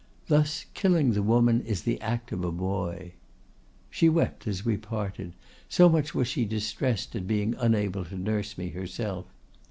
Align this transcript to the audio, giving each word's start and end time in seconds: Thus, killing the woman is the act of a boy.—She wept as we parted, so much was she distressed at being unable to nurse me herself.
Thus, 0.25 0.65
killing 0.73 1.11
the 1.11 1.21
woman 1.21 1.61
is 1.61 1.83
the 1.83 2.01
act 2.01 2.31
of 2.31 2.43
a 2.43 2.51
boy.—She 2.51 4.09
wept 4.09 4.47
as 4.47 4.65
we 4.65 4.75
parted, 4.75 5.33
so 5.69 5.89
much 5.89 6.15
was 6.15 6.27
she 6.27 6.43
distressed 6.43 7.15
at 7.15 7.27
being 7.27 7.53
unable 7.59 8.03
to 8.05 8.17
nurse 8.17 8.57
me 8.57 8.69
herself. 8.69 9.27